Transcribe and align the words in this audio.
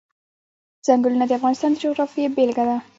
ځنګلونه 0.85 1.25
د 1.27 1.31
افغانستان 1.39 1.71
د 1.73 1.77
جغرافیې 1.83 2.27
بېلګه 2.35 2.63
ده. 2.69 2.77